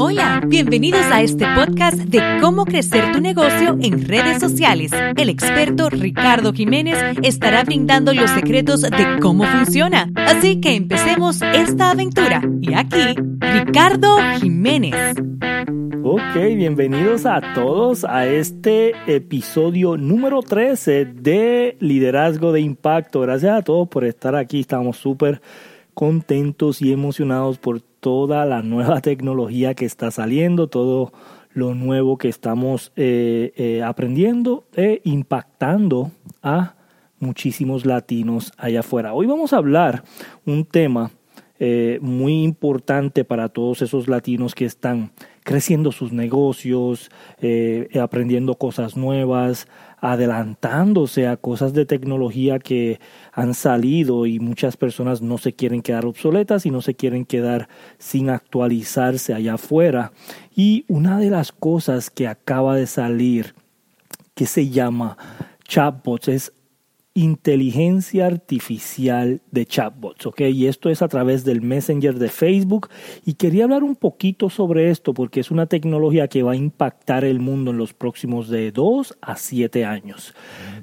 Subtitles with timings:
[0.00, 4.92] Hola, bienvenidos a este podcast de cómo crecer tu negocio en redes sociales.
[5.16, 10.08] El experto Ricardo Jiménez estará brindando los secretos de cómo funciona.
[10.14, 12.40] Así que empecemos esta aventura.
[12.60, 15.16] Y aquí, Ricardo Jiménez.
[16.04, 23.22] Ok, bienvenidos a todos a este episodio número 13 de Liderazgo de Impacto.
[23.22, 24.60] Gracias a todos por estar aquí.
[24.60, 25.42] Estamos súper
[25.98, 31.12] contentos y emocionados por toda la nueva tecnología que está saliendo, todo
[31.54, 36.76] lo nuevo que estamos eh, eh, aprendiendo e impactando a
[37.18, 39.12] muchísimos latinos allá afuera.
[39.12, 40.04] Hoy vamos a hablar
[40.46, 41.10] un tema
[41.58, 45.10] eh, muy importante para todos esos latinos que están
[45.48, 47.10] creciendo sus negocios,
[47.98, 49.66] aprendiendo cosas nuevas,
[49.96, 53.00] adelantándose a cosas de tecnología que
[53.32, 57.70] han salido y muchas personas no se quieren quedar obsoletas y no se quieren quedar
[57.96, 60.12] sin actualizarse allá afuera.
[60.54, 63.54] Y una de las cosas que acaba de salir
[64.34, 65.16] que se llama
[65.66, 66.52] chatbots es
[67.18, 70.40] inteligencia artificial de chatbots, ¿ok?
[70.42, 72.88] Y esto es a través del Messenger de Facebook.
[73.26, 77.24] Y quería hablar un poquito sobre esto porque es una tecnología que va a impactar
[77.24, 80.34] el mundo en los próximos de 2 a 7 años.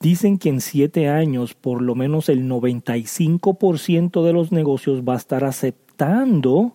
[0.00, 5.18] Dicen que en 7 años por lo menos el 95% de los negocios va a
[5.18, 6.74] estar aceptando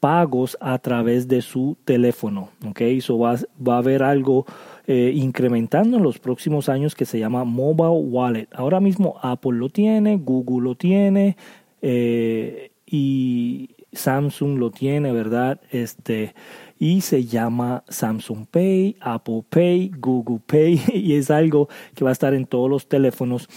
[0.00, 2.80] pagos a través de su teléfono, ¿ok?
[2.82, 4.44] Eso va, va a haber algo
[4.86, 8.48] eh, incrementando en los próximos años que se llama Mobile Wallet.
[8.52, 11.38] Ahora mismo Apple lo tiene, Google lo tiene
[11.80, 15.60] eh, y Samsung lo tiene, ¿verdad?
[15.70, 16.34] Este,
[16.78, 22.12] y se llama Samsung Pay, Apple Pay, Google Pay y es algo que va a
[22.12, 23.48] estar en todos los teléfonos.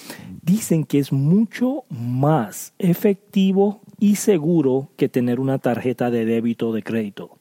[0.41, 6.73] Dicen que es mucho más efectivo y seguro que tener una tarjeta de débito o
[6.73, 7.36] de crédito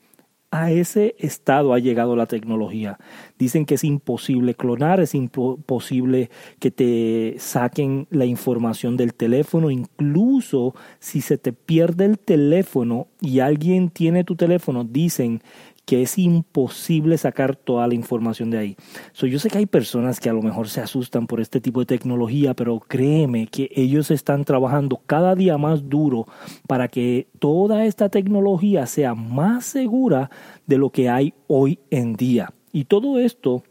[0.51, 2.99] a ese estado ha llegado la tecnología.
[3.39, 10.75] Dicen que es imposible clonar, es imposible que te saquen la información del teléfono, incluso
[10.99, 15.43] si se te pierde el teléfono y alguien tiene tu teléfono, dicen
[15.87, 18.77] que es imposible sacar toda la información de ahí.
[19.13, 21.81] So, yo sé que hay personas que a lo mejor se asustan por este tipo
[21.81, 26.27] de tecnología, pero créeme que ellos están trabajando cada día más duro
[26.67, 30.31] para que toda esta tecnología sea más segura
[30.67, 32.53] de lo que hay hoy en día.
[32.73, 33.63] Y todo esto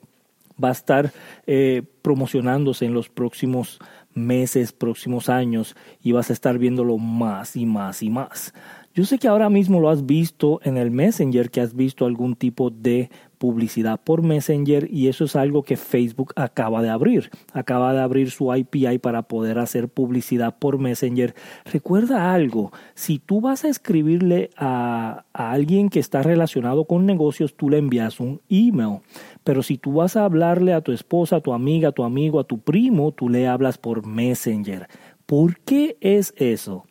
[0.61, 1.11] va a estar
[1.45, 3.79] eh, promocionándose en los próximos
[4.13, 8.53] meses, próximos años y vas a estar viéndolo más y más y más.
[8.95, 12.37] Yo sé que ahora mismo lo has visto en el Messenger, que has visto algún
[12.37, 17.29] tipo de publicidad por Messenger y eso es algo que Facebook acaba de abrir.
[17.51, 21.35] Acaba de abrir su API para poder hacer publicidad por Messenger.
[21.65, 27.53] Recuerda algo, si tú vas a escribirle a, a alguien que está relacionado con negocios,
[27.53, 29.01] tú le envías un email.
[29.43, 32.39] Pero si tú vas a hablarle a tu esposa, a tu amiga, a tu amigo,
[32.39, 34.87] a tu primo, tú le hablas por Messenger.
[35.25, 36.85] ¿Por qué es eso?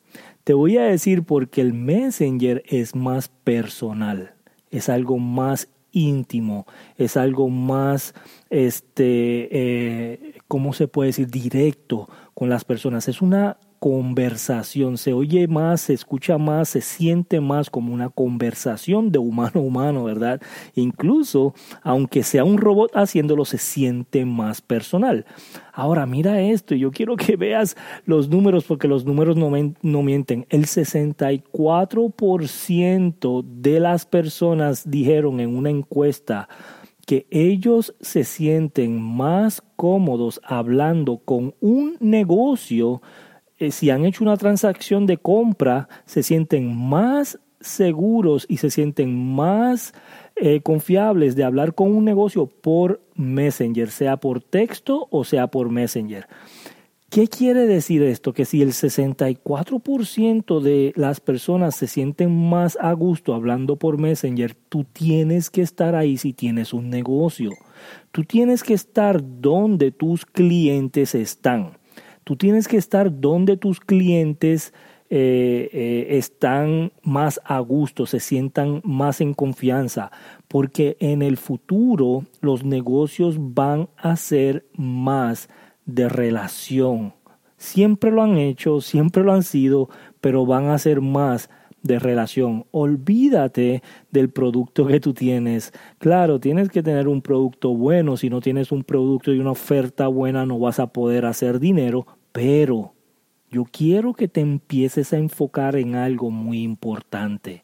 [0.45, 4.35] Te voy a decir porque el Messenger es más personal,
[4.71, 6.67] es algo más íntimo,
[6.99, 8.15] es algo más,
[8.51, 11.29] este, eh, ¿cómo se puede decir?
[11.29, 13.09] Directo con las personas.
[13.09, 19.13] Es una conversación, se oye más, se escucha más, se siente más como una conversación
[19.13, 20.41] de humano a humano, ¿verdad?
[20.75, 21.53] Incluso,
[21.83, 25.27] aunque sea un robot haciéndolo, se siente más personal.
[25.71, 29.53] Ahora, mira esto, yo quiero que veas los números porque los números no,
[29.83, 30.47] no mienten.
[30.49, 36.49] El 64% de las personas dijeron en una encuesta
[37.05, 43.03] que ellos se sienten más cómodos hablando con un negocio
[43.59, 49.35] eh, si han hecho una transacción de compra, se sienten más seguros y se sienten
[49.35, 49.95] más
[50.37, 55.71] eh, confiables de hablar con un negocio por Messenger, sea por texto o sea por
[55.71, 56.27] Messenger.
[57.15, 58.33] ¿Qué quiere decir esto?
[58.33, 64.57] Que si el 64% de las personas se sienten más a gusto hablando por Messenger,
[64.69, 67.51] tú tienes que estar ahí si tienes un negocio.
[68.11, 71.79] Tú tienes que estar donde tus clientes están.
[72.25, 74.73] Tú tienes que estar donde tus clientes
[75.11, 80.11] eh, eh, están más a gusto, se sientan más en confianza,
[80.49, 85.51] porque en el futuro los negocios van a ser más
[85.85, 87.13] de relación.
[87.59, 91.51] Siempre lo han hecho, siempre lo han sido, pero van a ser más
[91.85, 92.67] de relación.
[92.73, 95.73] Olvídate del producto que tú tienes.
[95.99, 98.17] Claro, tienes que tener un producto bueno.
[98.17, 102.07] Si no tienes un producto y una oferta buena, no vas a poder hacer dinero.
[102.33, 102.95] Pero
[103.51, 107.63] yo quiero que te empieces a enfocar en algo muy importante.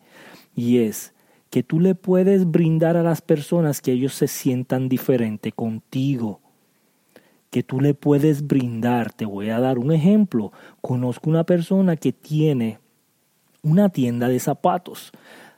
[0.54, 1.14] Y es
[1.48, 6.40] que tú le puedes brindar a las personas que ellos se sientan diferente contigo
[7.50, 9.12] que tú le puedes brindar.
[9.12, 10.52] Te voy a dar un ejemplo.
[10.80, 12.78] Conozco una persona que tiene
[13.62, 15.12] una tienda de zapatos.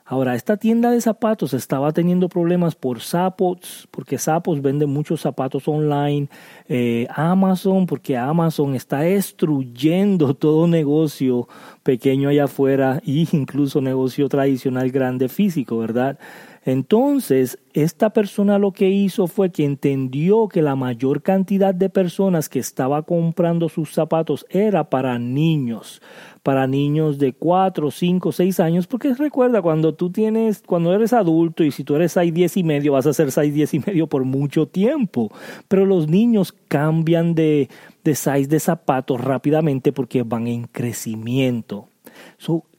[0.05, 5.67] Ahora, esta tienda de zapatos estaba teniendo problemas por Zappos, porque Zappos vende muchos zapatos
[5.69, 6.29] online,
[6.69, 11.49] eh, Amazon, porque Amazon está destruyendo todo negocio
[11.83, 16.19] pequeño allá afuera e incluso negocio tradicional grande físico, ¿verdad?
[16.65, 22.49] Entonces, esta persona lo que hizo fue que entendió que la mayor cantidad de personas
[22.49, 26.01] que estaba comprando sus zapatos era para niños,
[26.45, 31.65] para niños de 4, 5, 6 años, porque recuerda, cuando tú tienes, cuando eres adulto
[31.65, 34.07] y si tú eres 6, 10 y medio, vas a ser 6, 10 y medio
[34.07, 35.33] por mucho tiempo,
[35.67, 37.69] pero los niños cambian de,
[38.05, 41.89] de size de zapatos rápidamente porque van en crecimiento.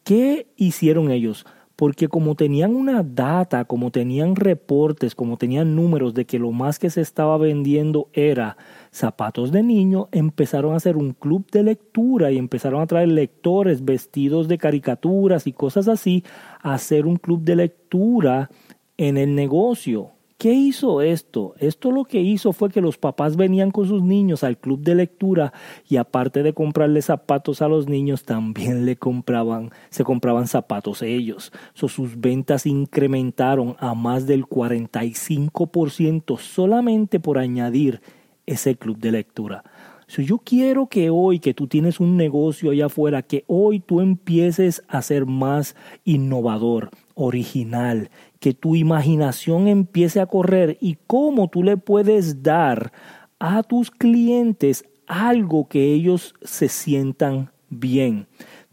[0.04, 1.46] ¿Qué hicieron ellos?
[1.84, 6.80] Porque como tenían una data, como tenían reportes, como tenían números de que lo más
[6.80, 8.56] que se estaba vendiendo era
[8.90, 13.84] zapatos de niño, empezaron a hacer un club de lectura y empezaron a traer lectores
[13.84, 16.24] vestidos de caricaturas y cosas así,
[16.62, 18.50] a hacer un club de lectura
[18.96, 20.12] en el negocio.
[20.38, 21.54] ¿Qué hizo esto?
[21.60, 24.96] Esto lo que hizo fue que los papás venían con sus niños al club de
[24.96, 25.54] lectura
[25.88, 31.52] y aparte de comprarle zapatos a los niños, también le compraban, se compraban zapatos ellos.
[31.74, 38.02] sus ventas incrementaron a más del 45% solamente por añadir
[38.46, 39.64] ese club de lectura.
[40.08, 44.84] yo quiero que hoy que tú tienes un negocio allá afuera, que hoy tú empieces
[44.88, 48.10] a ser más innovador, original,
[48.44, 52.92] que tu imaginación empiece a correr y cómo tú le puedes dar
[53.40, 58.28] a tus clientes algo que ellos se sientan bien.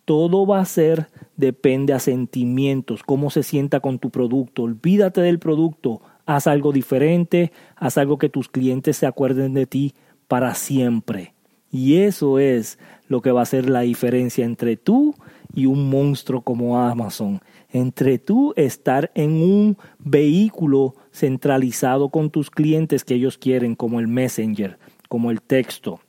[0.05, 1.06] Todo va a ser
[1.37, 4.64] depende a sentimientos, cómo se sienta con tu producto.
[4.64, 9.94] Olvídate del producto, haz algo diferente, haz algo que tus clientes se acuerden de ti
[10.26, 11.32] para siempre.
[11.70, 15.14] Y eso es lo que va a ser la diferencia entre tú
[15.55, 17.40] y un monstruo como Amazon
[17.72, 24.08] entre tú estar en un vehículo centralizado con tus clientes que ellos quieren, como el
[24.08, 24.78] Messenger,
[25.08, 26.00] como el texto.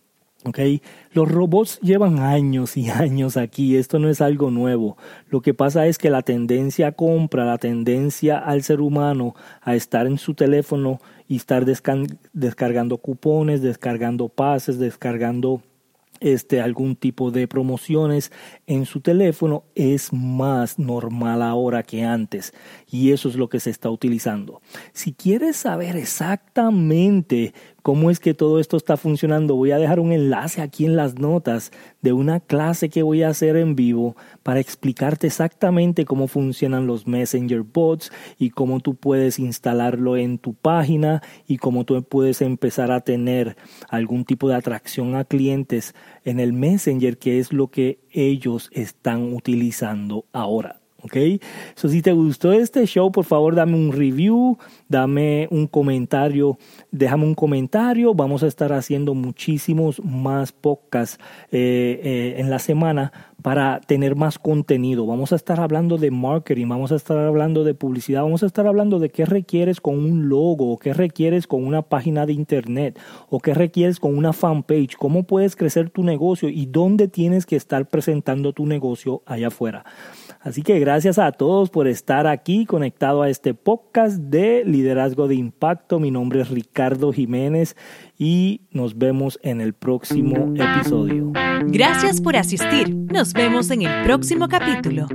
[0.43, 0.81] Okay.
[1.13, 4.97] Los robots llevan años y años aquí, esto no es algo nuevo.
[5.29, 9.75] Lo que pasa es que la tendencia a compra, la tendencia al ser humano a
[9.75, 11.63] estar en su teléfono y estar
[12.33, 15.61] descargando cupones, descargando pases, descargando
[16.21, 18.31] este, algún tipo de promociones
[18.67, 22.53] en su teléfono es más normal ahora que antes
[22.89, 24.61] y eso es lo que se está utilizando.
[24.93, 30.11] Si quieres saber exactamente cómo es que todo esto está funcionando, voy a dejar un
[30.11, 34.59] enlace aquí en las notas de una clase que voy a hacer en vivo para
[34.59, 41.21] explicarte exactamente cómo funcionan los Messenger bots y cómo tú puedes instalarlo en tu página
[41.47, 43.57] y cómo tú puedes empezar a tener
[43.89, 49.33] algún tipo de atracción a clientes en el Messenger, que es lo que ellos están
[49.33, 50.80] utilizando ahora.
[51.03, 51.41] ¿Ok?
[51.75, 54.57] So, si te gustó este show, por favor dame un review,
[54.87, 56.57] dame un comentario,
[56.91, 58.13] déjame un comentario.
[58.13, 61.19] Vamos a estar haciendo muchísimos más podcasts
[61.51, 63.11] eh, eh, en la semana
[63.41, 65.05] para tener más contenido.
[65.05, 68.67] Vamos a estar hablando de marketing, vamos a estar hablando de publicidad, vamos a estar
[68.67, 73.39] hablando de qué requieres con un logo, qué requieres con una página de internet, o
[73.39, 77.87] qué requieres con una fanpage, cómo puedes crecer tu negocio y dónde tienes que estar
[77.87, 79.85] presentando tu negocio allá afuera.
[80.41, 85.35] Así que gracias a todos por estar aquí conectado a este podcast de liderazgo de
[85.35, 86.01] impacto.
[86.01, 87.77] Mi nombre es Ricardo Jiménez
[88.17, 91.31] y nos vemos en el próximo episodio.
[91.67, 92.93] Gracias por asistir.
[92.93, 95.07] Nos vemos en el próximo capítulo.